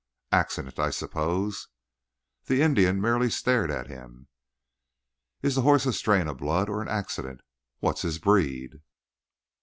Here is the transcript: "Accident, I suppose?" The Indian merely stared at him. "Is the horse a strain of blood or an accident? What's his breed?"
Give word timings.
"Accident, 0.31 0.79
I 0.79 0.89
suppose?" 0.89 1.67
The 2.45 2.63
Indian 2.63 2.99
merely 2.99 3.29
stared 3.29 3.69
at 3.69 3.85
him. 3.85 4.29
"Is 5.43 5.53
the 5.53 5.61
horse 5.61 5.85
a 5.85 5.93
strain 5.93 6.27
of 6.27 6.37
blood 6.37 6.69
or 6.69 6.81
an 6.81 6.87
accident? 6.89 7.41
What's 7.81 8.01
his 8.01 8.17
breed?" 8.17 8.81